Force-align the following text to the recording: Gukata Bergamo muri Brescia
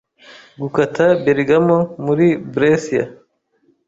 Gukata 0.61 1.05
Bergamo 1.23 1.77
muri 2.05 2.27
Brescia 2.53 3.03